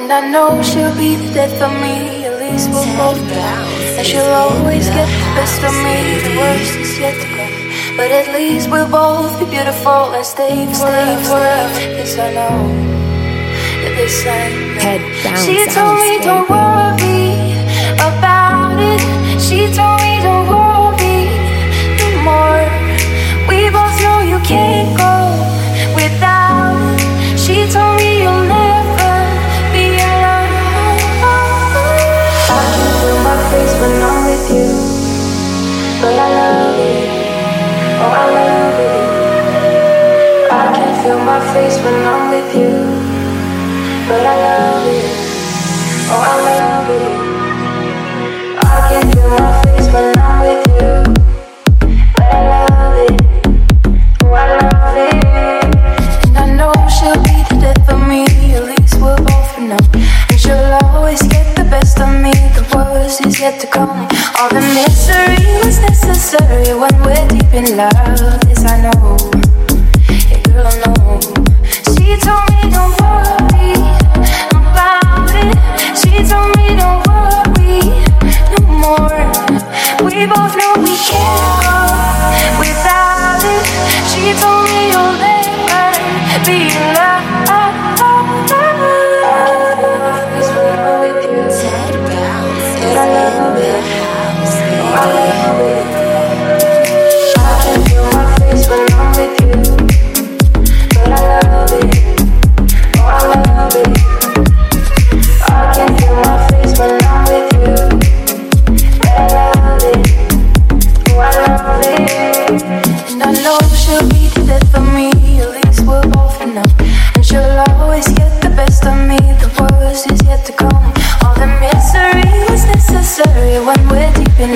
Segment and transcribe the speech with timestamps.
[0.00, 3.64] And I know she'll be the death of me, at least we'll both know.
[3.98, 7.54] And she'll always get the best of me, the worst is yet to come.
[7.98, 11.20] But at least we'll both be beautiful and stay forever.
[11.28, 11.80] forever.
[12.00, 12.56] This I know,
[13.92, 14.80] this I know.
[14.80, 17.36] Head bounce, She told me don't worry
[18.00, 19.02] about it.
[19.36, 21.28] She told me don't worry
[22.00, 22.64] no more.
[23.52, 25.19] We both know you can't go
[41.60, 42.72] when I'm with you,
[44.08, 45.04] but I love it.
[46.08, 47.12] Oh, I love it.
[48.64, 50.92] I can feel my face when I'm with you,
[52.16, 53.20] but I love it.
[54.24, 55.20] Oh, I love it.
[56.28, 58.24] And I know she'll be the death of me.
[58.56, 59.76] At least we'll both know.
[60.30, 62.32] And she'll always get the best of me.
[62.56, 64.08] The worst is yet to come.
[64.40, 68.40] All the misery was necessary when we're deep in love.
[68.48, 69.18] This I know.
[70.30, 70.99] Yeah, girl.
[72.20, 72.59] Told me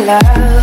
[0.04, 0.53] love.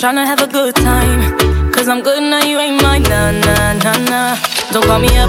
[0.00, 1.36] To have a good time.
[1.72, 4.36] Cause I'm good now, you ain't mine, nah, nah, nah, nah.
[4.72, 5.28] Don't call me up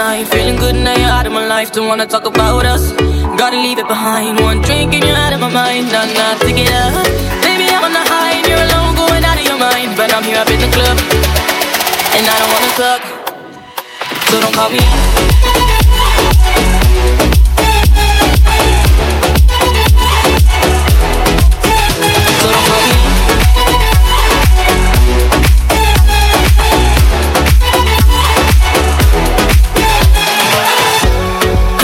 [0.00, 0.26] out.
[0.28, 1.72] Feeling good now you're out of my life.
[1.72, 2.92] Don't wanna talk about us.
[3.36, 4.40] Gotta leave it behind.
[4.40, 5.92] One drink and you're out of my mind.
[5.92, 7.04] Not not to get up.
[7.44, 9.96] Baby, I'm on the high and you're alone, going out of your mind.
[9.96, 10.96] But I'm here up in the club,
[12.16, 13.00] and I don't wanna talk.
[14.28, 14.80] So don't call me.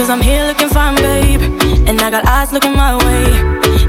[0.06, 1.40] Cause I'm here looking fine, babe.
[1.88, 3.26] And I got eyes looking my way.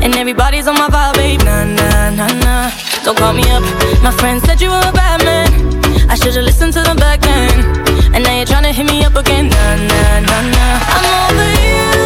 [0.04, 1.44] And everybody's on my vibe, babe.
[1.44, 2.72] Nah, nah, nah, nah.
[3.04, 3.62] Don't call me up.
[4.02, 6.10] My friend said you were a bad man.
[6.10, 8.16] I should've listened to them back then.
[8.16, 9.50] And now you're trying to hit me up again.
[9.50, 10.80] Nah, nah, nah, nah.
[10.96, 11.97] I'm over you.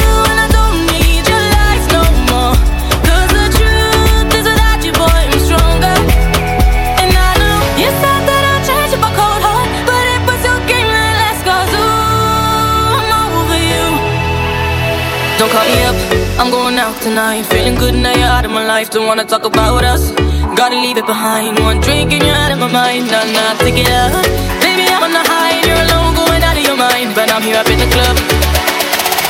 [17.01, 17.44] Tonight.
[17.48, 18.89] Feeling good now you're out of my life.
[18.92, 20.12] Don't wanna talk about us.
[20.56, 21.59] Gotta leave it behind.
[21.59, 23.07] One drink and you're out of my mind.
[23.07, 23.57] Nah, nah.
[23.57, 27.15] Baby, I'm on the high you're alone, going out of your mind.
[27.15, 28.15] But I'm here up in the club.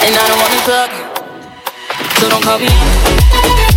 [0.04, 0.92] And I don't wanna talk.
[2.20, 3.71] So don't call me.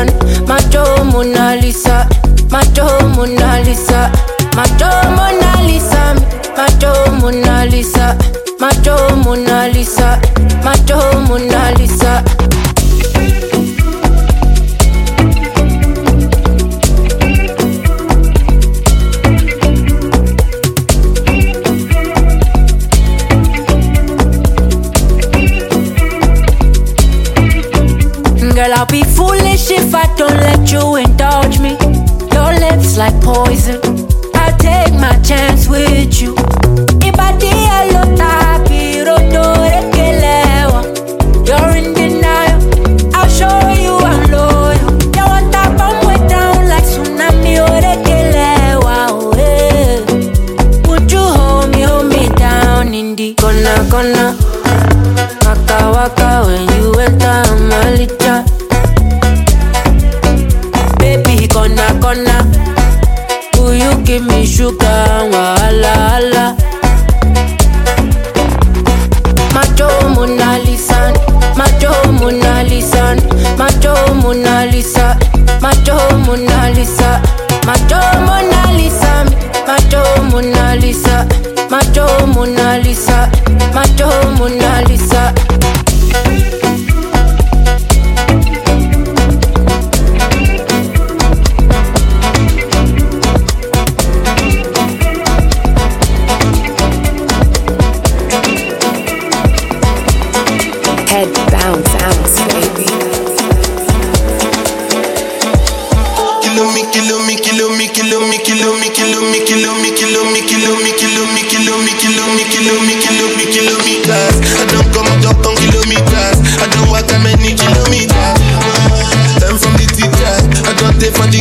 [0.00, 0.29] money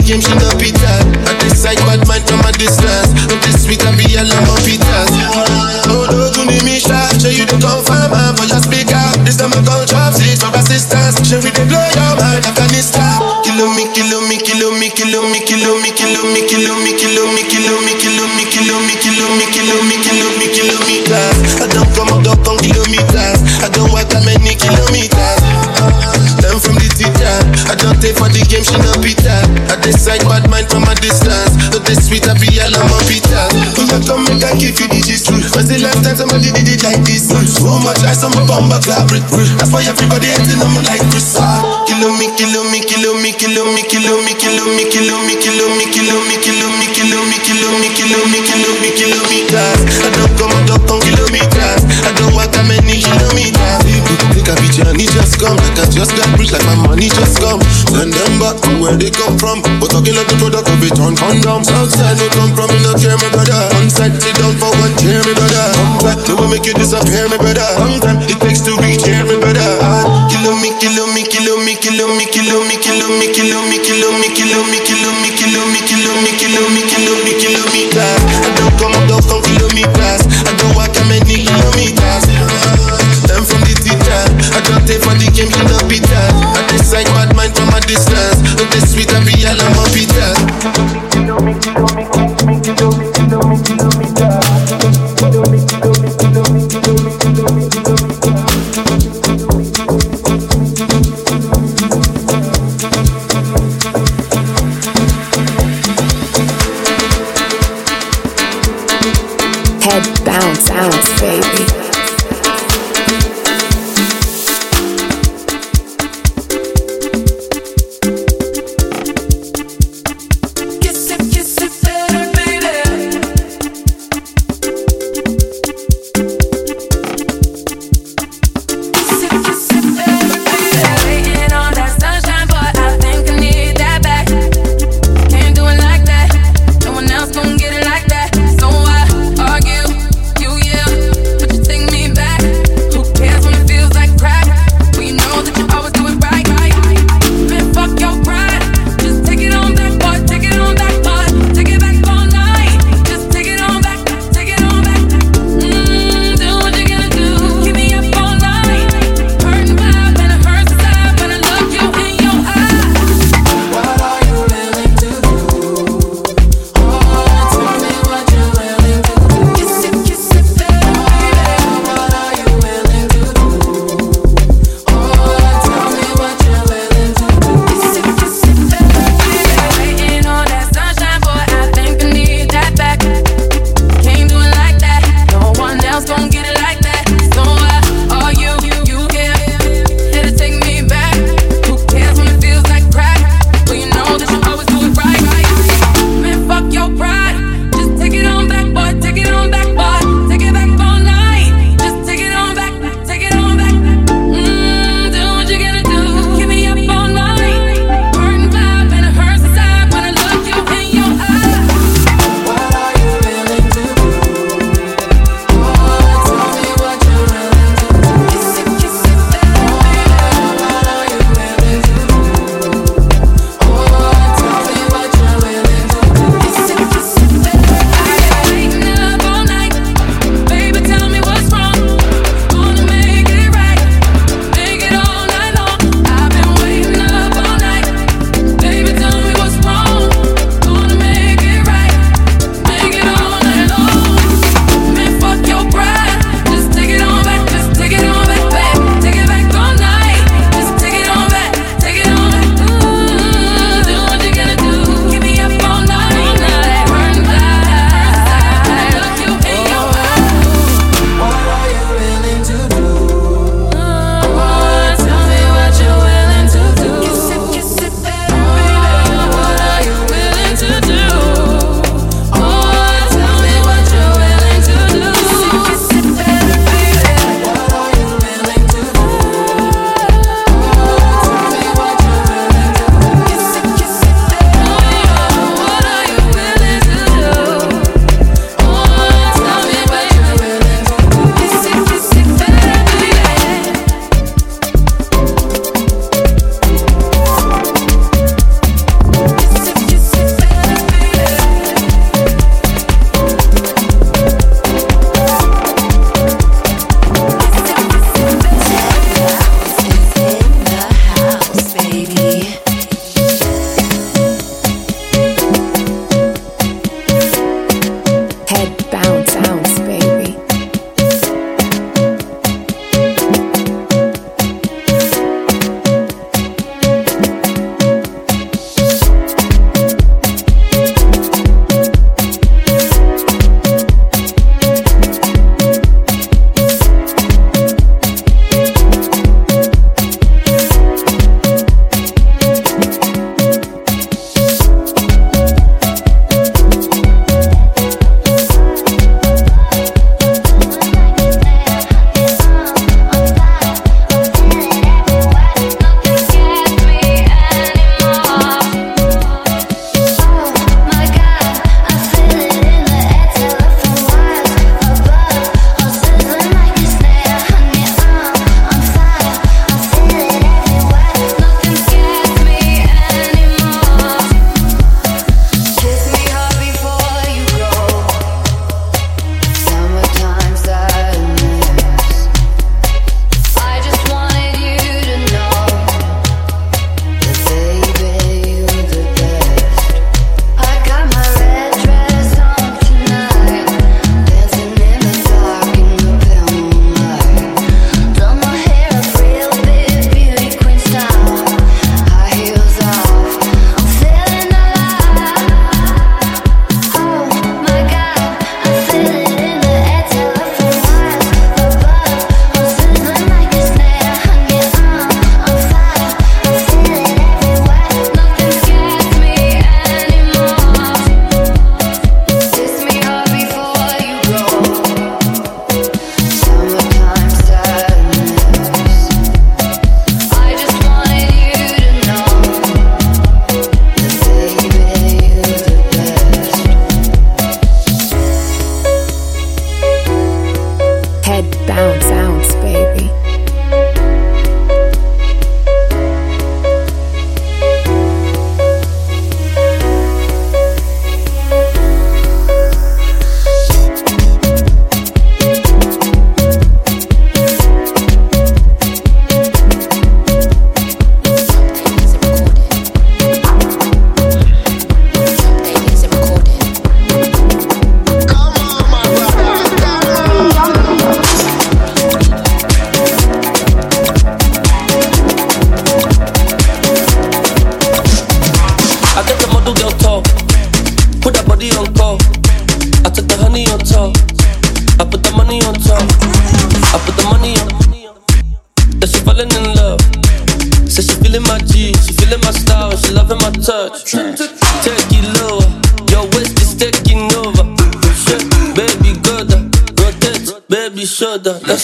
[0.09, 0.38] James
[39.59, 41.35] That's why everybody hating on me like Chris.
[41.87, 45.35] kill me, kill me, kill me, kill me, kill me, kill me, kill me, kill
[45.35, 48.89] me, kill me, kill me, kill me, kill me, kill me, kill me, kill me,
[48.95, 49.79] kill kilometers.
[50.03, 51.81] I don't come up on kilometers.
[52.05, 53.49] I don't walk that many kill me,
[54.49, 55.53] I be journey just come.
[55.61, 57.61] Like I just got rich, like my money just come.
[57.93, 59.61] Send them back to where they come from.
[59.77, 61.61] But talking like the product of it on condom.
[61.61, 63.61] Southside, we come from, in the care, my brother.
[63.77, 65.65] One side, sit down for one chair, my brother.
[65.77, 67.69] Come back, they will make you disappear, my brother.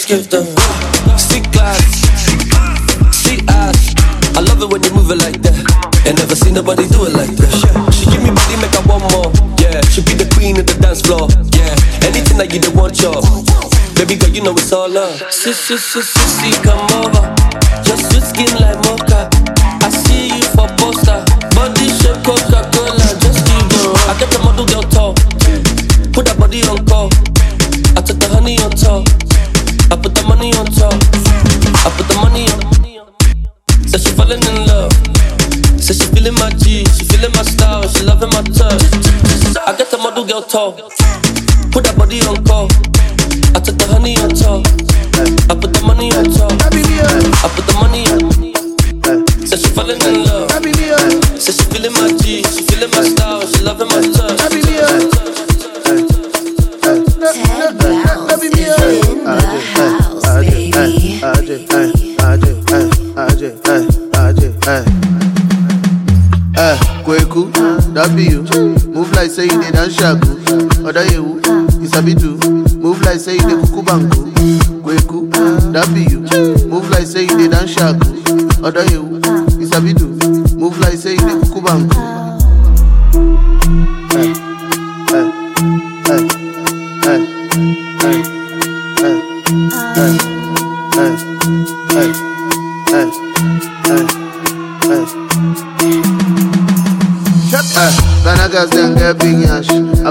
[0.06, 0.46] Them
[1.18, 1.82] see class,
[3.10, 3.96] see ass.
[4.38, 5.58] I love it when you move it like that.
[6.06, 7.50] Ain't never seen nobody do it like that.
[7.90, 9.34] She give me body, make I want more.
[9.58, 11.26] Yeah, she be the queen of the dance floor.
[11.58, 11.74] Yeah,
[12.06, 13.18] anything that you don't want, your
[13.98, 15.18] baby girl, you know it's all love.
[15.34, 17.26] Sis, sis, sis, sis, see, come over.
[17.82, 18.75] Just your skin like
[40.26, 40.72] Model girl tall.
[41.70, 42.66] Put that body on call.
[43.54, 44.66] I took the honey on top.
[45.46, 46.50] I put the money on top.
[46.66, 48.34] I put the money on.
[49.46, 50.50] Said she falling in love.
[51.38, 54.42] Said she feeling my G, she feeling my style, she loving my touch.
[57.22, 61.22] Head bounce is in the house, baby.
[66.58, 67.52] Eh, Kweku,
[67.96, 68.42] W,
[68.94, 70.28] move like say you dance shaku.
[70.86, 71.40] Oda yewu,
[71.82, 72.36] isabi too.
[72.78, 74.32] Move like say you did kukubanku.
[74.84, 75.30] Kweku,
[75.72, 76.20] W,
[76.68, 78.06] move like say you dance shaku.
[78.66, 79.20] Oda yewu,
[79.64, 80.05] isabi too.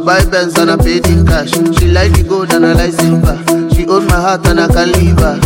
[0.04, 1.50] Buy Benz and I pay in cash.
[1.78, 3.36] She like the gold and I like silver.
[3.74, 5.38] She own my heart and I can leave her.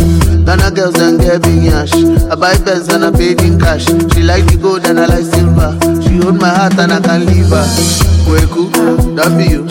[0.45, 1.93] Ghana girls then get big yash.
[2.27, 3.85] I buy Benz and I pay in cash.
[4.13, 5.75] She like the gold and I like silver.
[6.03, 7.65] She own my heart and I can leave her.
[8.27, 9.63] Kweku, that be you.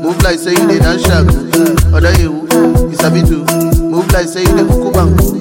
[0.00, 1.42] Move like say you did dance shaku.
[1.94, 2.46] Oda you,
[2.90, 3.44] you sabi too.
[3.82, 5.36] Move like say you did kuku banku.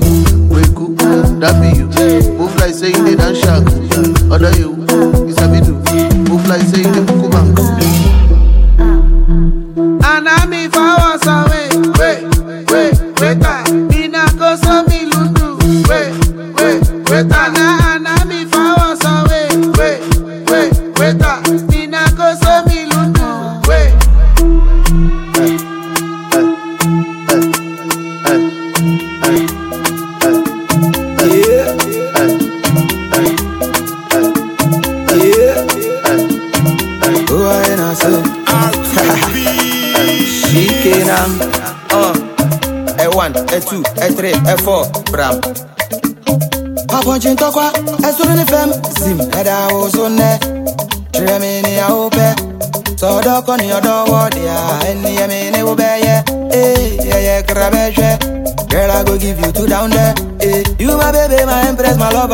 [0.49, 0.85] Kweku,
[1.39, 1.87] that be you.
[2.37, 3.69] Move like say you did dance shaku.
[4.33, 4.73] Oda you,
[5.27, 5.77] you sabi too.
[6.27, 7.24] Move like say you did kuku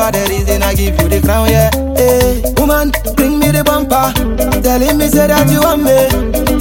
[0.02, 0.18] lover.
[0.18, 1.70] The reason I give you the crown, yeah.
[1.98, 4.12] Eh, woman, bring me the bumper.
[4.62, 5.98] Telling me say that you want me,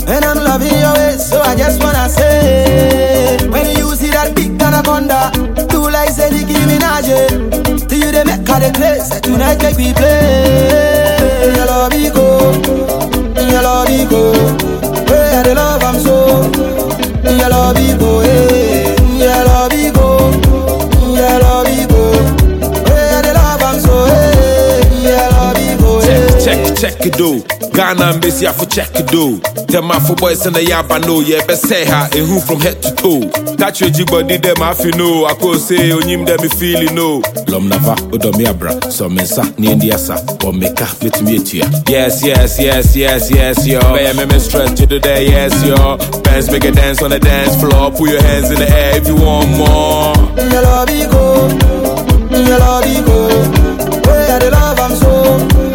[0.09, 1.25] and I'm loving your ways.
[1.25, 5.33] So I just wanna say, when you see that big anaconda,
[5.69, 7.89] do like say Nicki Minaj.
[7.89, 9.09] Do you they make her the place?
[9.21, 11.53] Tonight make we play.
[11.57, 12.53] Your love go,
[13.41, 14.23] your love go.
[15.09, 16.17] Where the love I'm so,
[17.25, 18.00] your love go,
[26.81, 27.41] Check, it though.
[27.77, 29.09] Ghana and Bessie, for check it.
[29.69, 32.59] Tell my for boys in the yaba know, yeah, best say her, and who from
[32.61, 33.21] head to toe.
[33.57, 35.27] Touch your body, them I feel know.
[35.27, 37.21] I could say, oh, on him, them me feel it no.
[37.53, 40.15] Lom nava, oh, odomi abra, so mensa, ni ndi asa,
[40.45, 41.37] or meka, fit me.
[41.87, 43.79] Yes, yes, yes, yes, yes, yo.
[43.81, 45.99] Bear me stress to the day, yes, yo.
[46.23, 47.91] Bands make a dance on the dance floor.
[47.93, 50.17] Put your hands in the air if you want more.
[50.49, 51.47] Your love go,
[52.41, 53.29] your love go.
[54.09, 55.70] Where the love I'm so.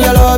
[0.00, 0.28] Ah.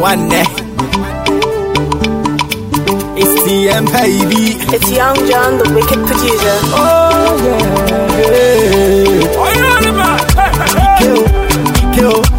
[0.00, 0.48] one neck.
[0.48, 0.68] Eh.
[3.20, 4.44] It's TM baby.
[4.74, 6.56] It's Young John, the wicked producer.
[6.72, 7.68] Oh yeah.
[9.40, 9.78] Oh yeah.
[10.98, 11.18] Ikeo,
[11.92, 12.37] Ikeo, Ikeo,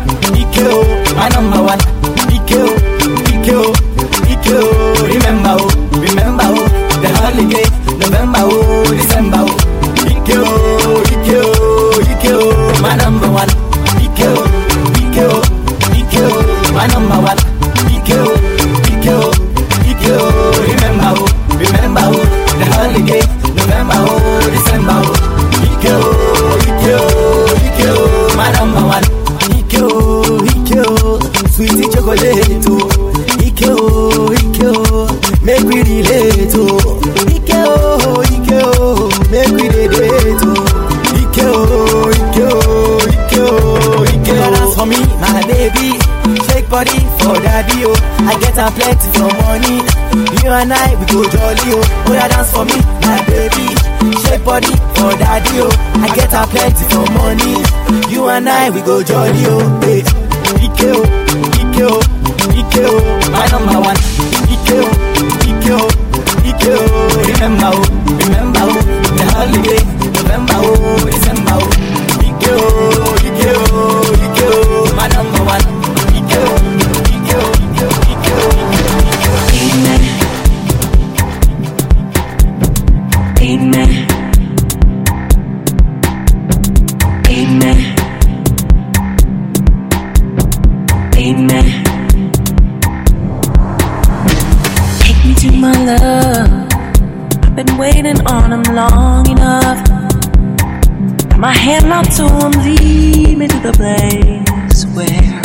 [48.60, 49.80] I get a plenty for money.
[50.44, 52.04] You and I, we go jolly, oh.
[52.08, 52.76] Oh, yeah, dance for me,
[53.08, 53.72] my baby.
[54.20, 55.72] Shake body for daddy, oh.
[56.04, 57.64] I get a plenty for money.
[58.12, 59.64] You and I, we go jolly, oh.
[59.80, 60.04] Hey.
[60.60, 61.08] Ike, oh,
[61.56, 62.04] Ike, oh,
[62.52, 63.00] Ike, oh.
[63.32, 63.96] My number one.
[64.52, 64.92] Ike, oh,
[65.48, 65.88] Ike, oh,
[66.44, 66.84] Ike, oh.
[67.32, 67.88] Remember, oh,
[68.28, 68.82] remember, oh.
[69.16, 69.82] The holiday,
[70.20, 71.99] November, oh, December, oh.
[101.92, 102.26] Out to
[102.60, 105.42] lead me to the place where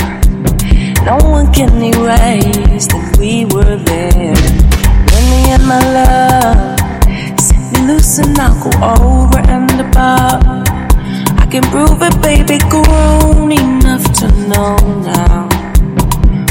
[1.04, 4.36] no one can erase that we were there.
[5.10, 6.78] When me and my love
[7.40, 10.44] set me loose and I'll go over and above.
[11.40, 15.48] I can prove it, baby, grown enough to know now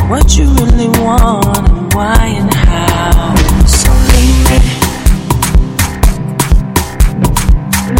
[0.10, 3.36] what you really want and why and how.
[3.68, 4.58] So lead me,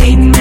[0.02, 0.33] lead me,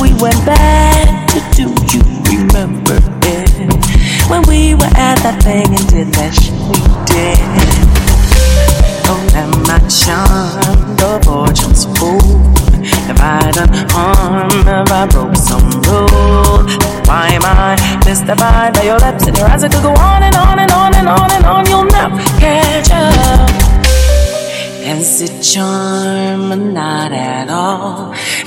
[0.00, 1.70] we went back to do.
[1.92, 2.02] You
[2.38, 3.50] remember it
[4.28, 7.38] when we were at that thing and did that shit we did.
[9.10, 12.18] Oh, am I charmed or fortune's fool?
[13.10, 14.50] If I done harm?
[14.50, 16.66] if I broke some rule?
[17.06, 19.64] Why am I mystified by your lips and your eyes?
[19.64, 21.66] I could go on and on and on and on and on.
[21.66, 23.48] You'll never catch up.
[24.84, 27.12] Is it charm or not?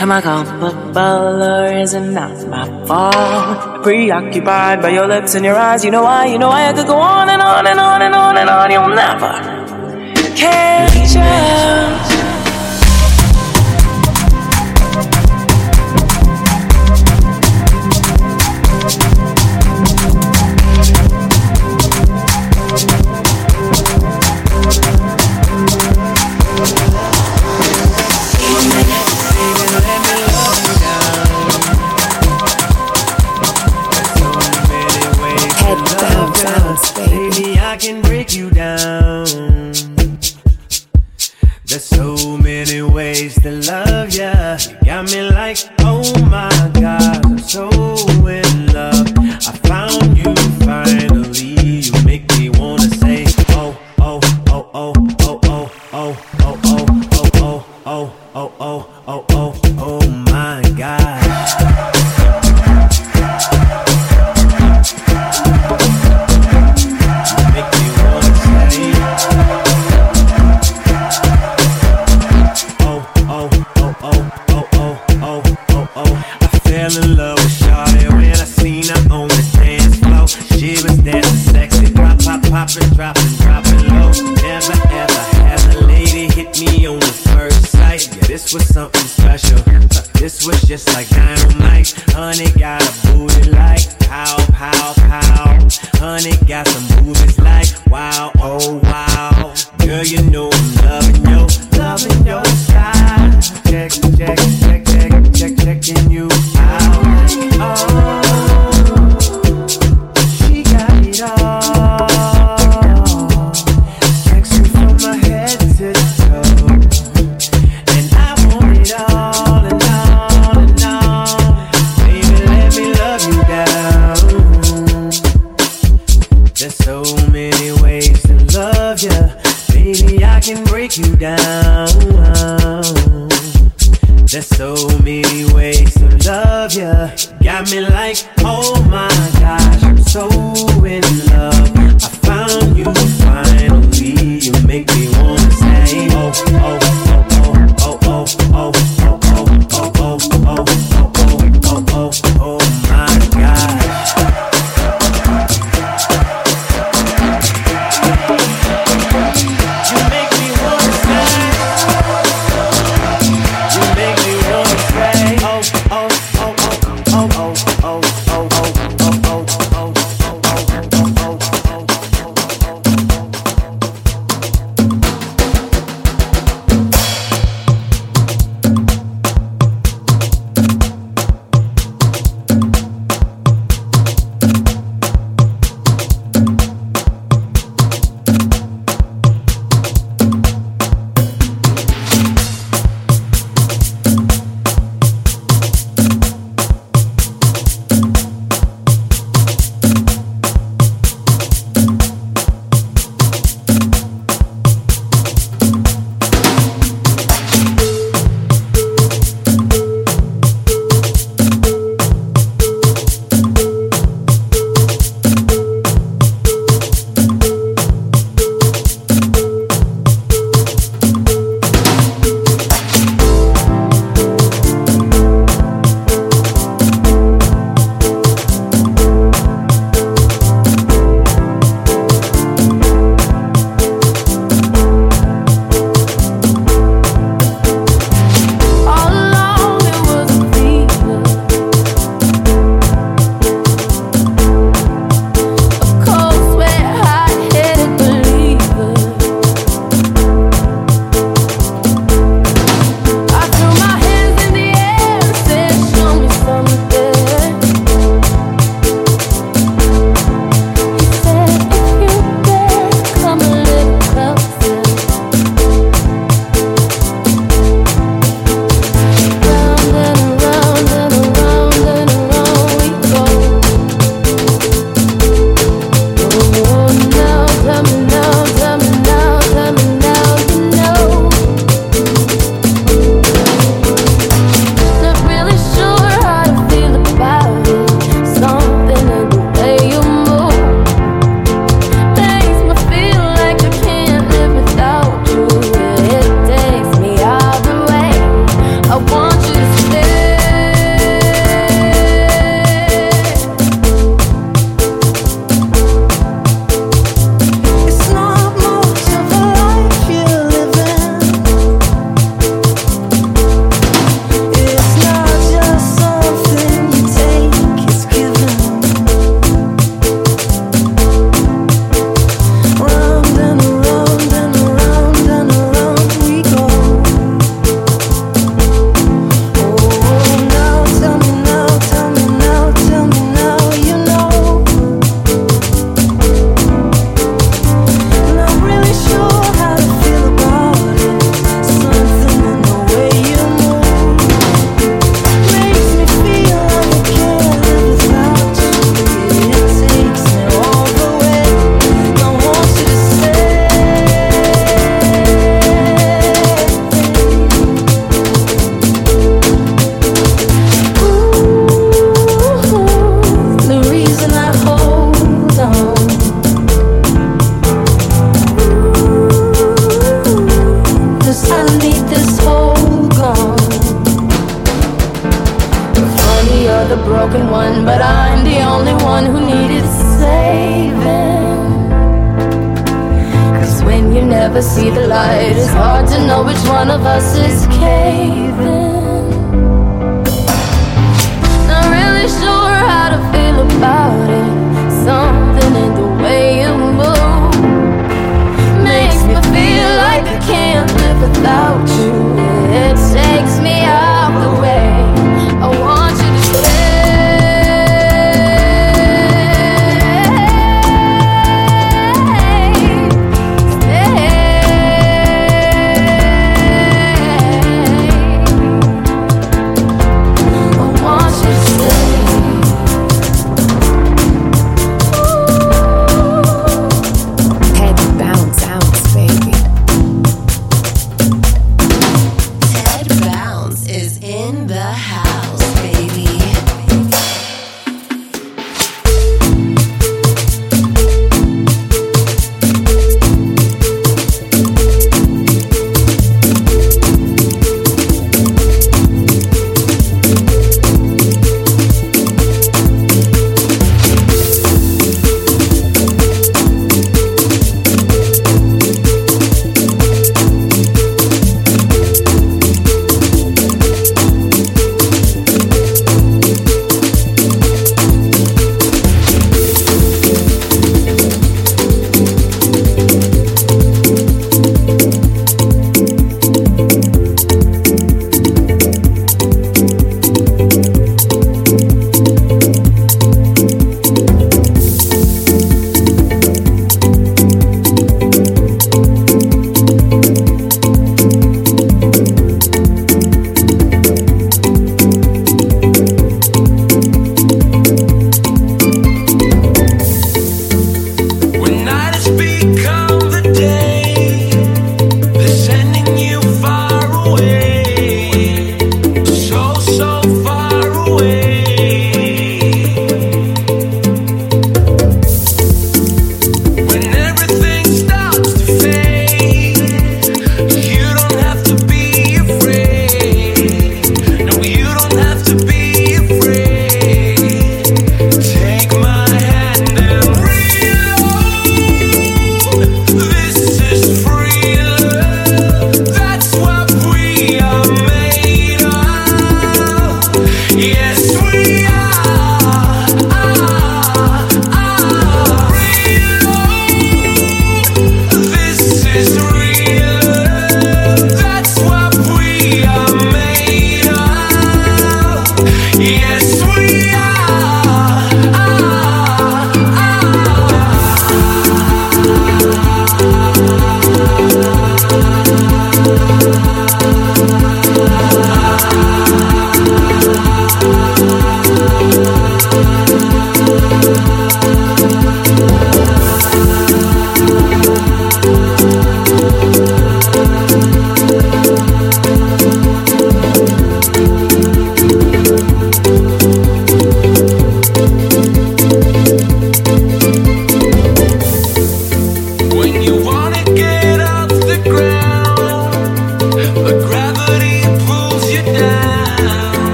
[0.00, 3.82] Am I comfortable or is it not my fault?
[3.82, 6.86] Preoccupied by your lips and your eyes, you know why, you know why I could
[6.86, 8.70] go on and on and on and on and on.
[8.70, 9.30] You'll never
[10.34, 12.09] catch up.
[44.84, 46.49] Got me like, oh my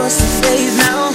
[0.00, 1.09] away for some now.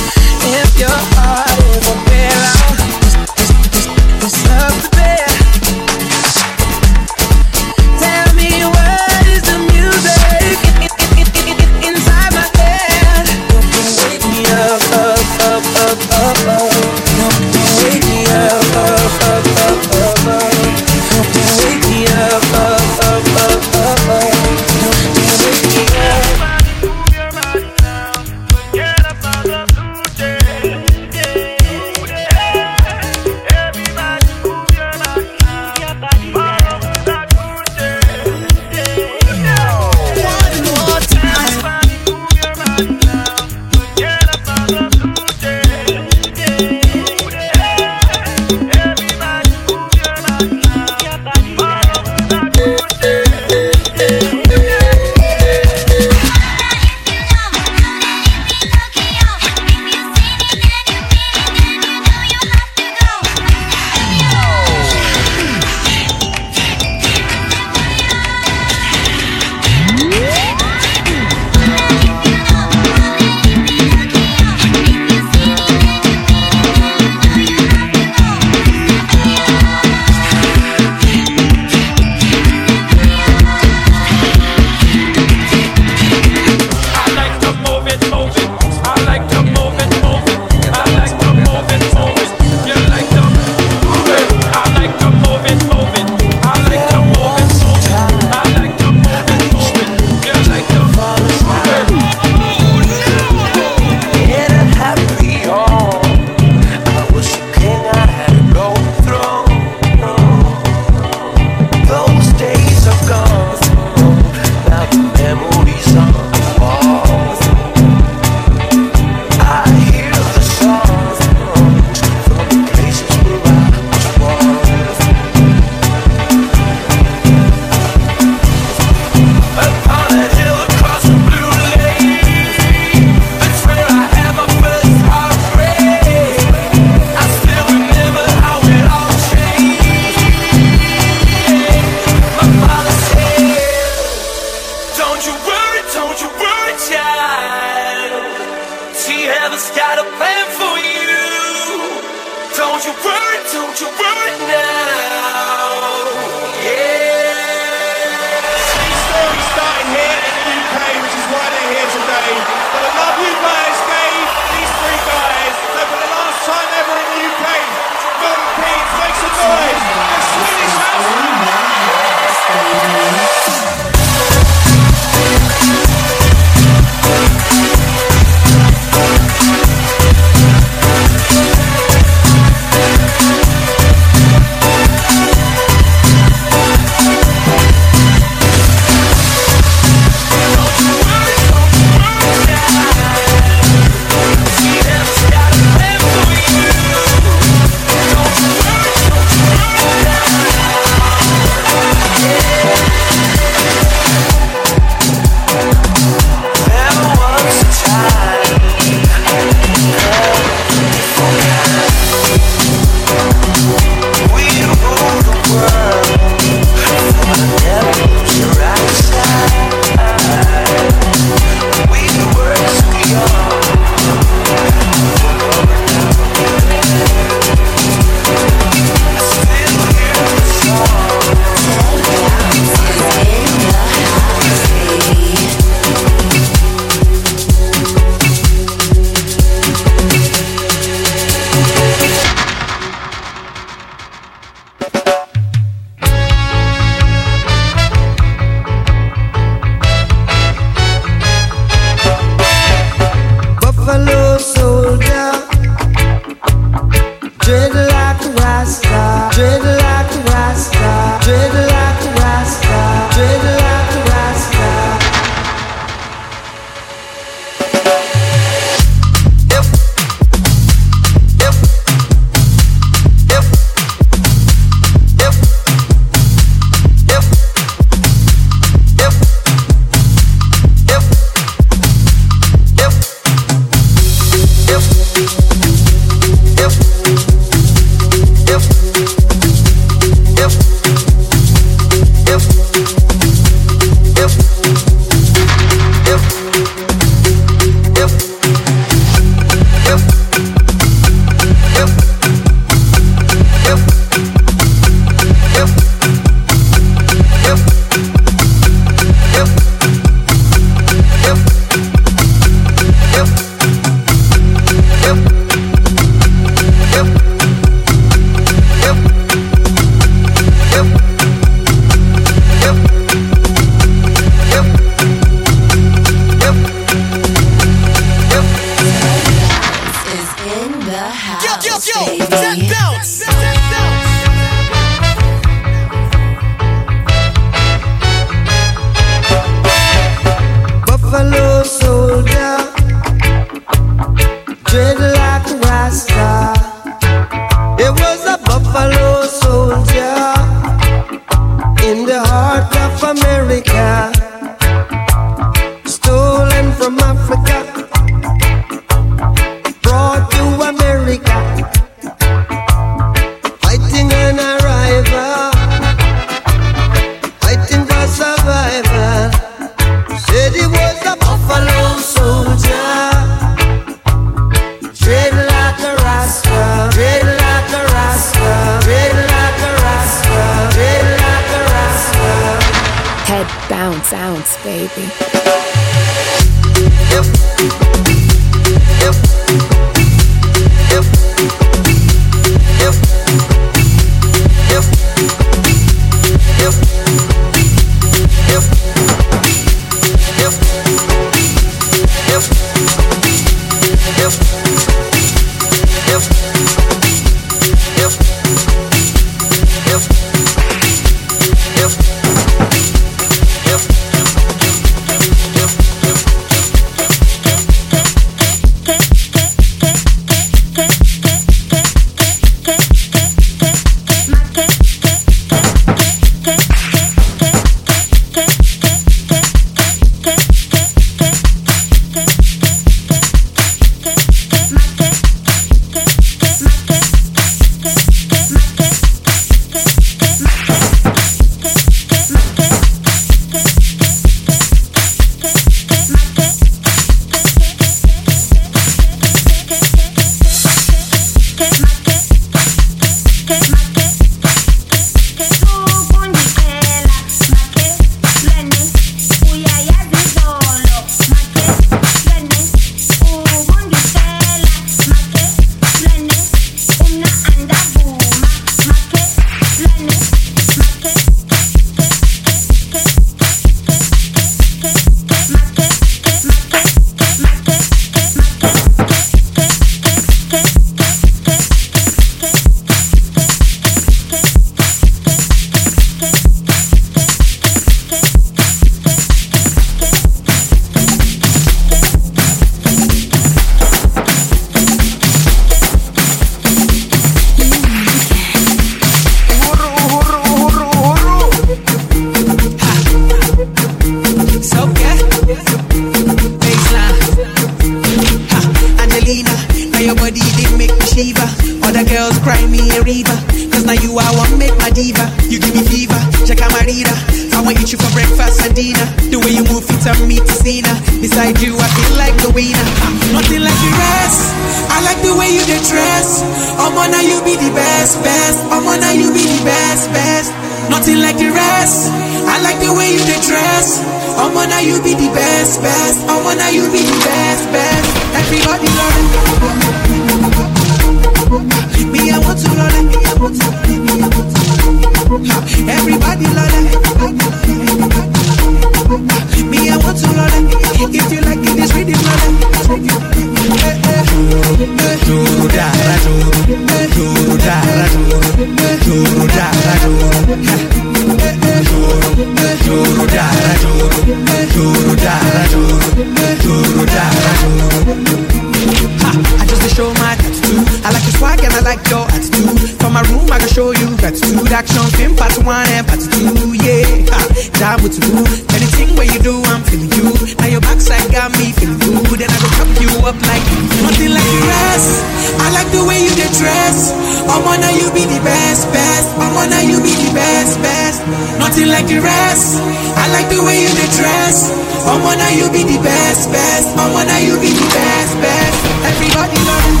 [586.36, 587.12] the dress.
[587.48, 589.28] I'm on you be the best, best.
[589.36, 591.20] I'm on you be the best, best.
[591.58, 592.80] Nothing like the rest.
[593.16, 594.72] I like the way you the dress.
[595.04, 596.96] I'm on you be the best, best.
[596.96, 598.78] I'm on you be the best, best.
[599.10, 600.00] Everybody love you.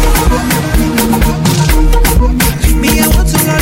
[2.80, 3.61] Me, I want to love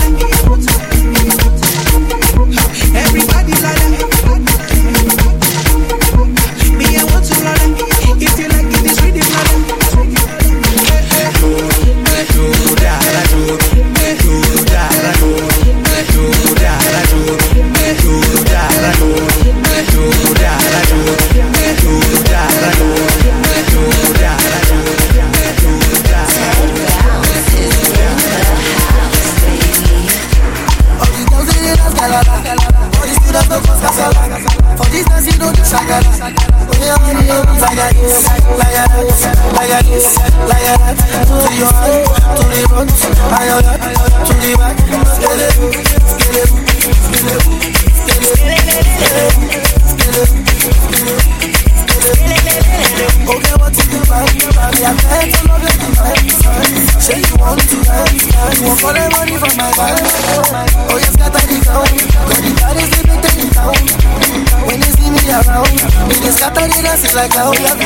[67.21, 67.80] like how you have